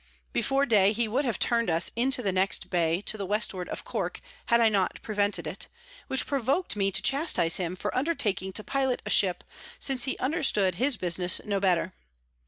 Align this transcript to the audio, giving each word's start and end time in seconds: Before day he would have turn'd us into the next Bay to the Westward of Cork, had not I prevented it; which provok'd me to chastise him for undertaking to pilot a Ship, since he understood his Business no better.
Before 0.33 0.65
day 0.65 0.93
he 0.93 1.07
would 1.07 1.25
have 1.25 1.37
turn'd 1.37 1.69
us 1.69 1.91
into 1.95 2.23
the 2.23 2.31
next 2.31 2.71
Bay 2.71 3.01
to 3.01 3.19
the 3.19 3.25
Westward 3.27 3.69
of 3.69 3.83
Cork, 3.83 4.19
had 4.47 4.59
not 4.71 4.93
I 4.95 4.99
prevented 5.03 5.45
it; 5.45 5.67
which 6.07 6.25
provok'd 6.25 6.75
me 6.75 6.91
to 6.91 7.03
chastise 7.03 7.57
him 7.57 7.75
for 7.75 7.95
undertaking 7.95 8.51
to 8.53 8.63
pilot 8.63 9.03
a 9.05 9.11
Ship, 9.11 9.43
since 9.77 10.05
he 10.05 10.17
understood 10.17 10.73
his 10.81 10.97
Business 10.97 11.39
no 11.45 11.59
better. 11.59 11.93